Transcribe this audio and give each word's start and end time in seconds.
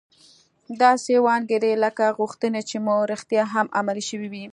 داسې 0.81 1.11
وانګيرئ 1.25 1.73
لکه 1.85 2.05
غوښتنې 2.19 2.61
چې 2.69 2.77
مو 2.85 2.95
رښتيا 3.11 3.43
هم 3.53 3.67
عملي 3.79 4.03
شوې 4.09 4.27
وي. 4.33 4.45